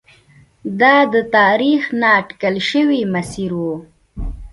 [0.81, 3.63] دا د تاریخ نا اټکل شوی مسیر و.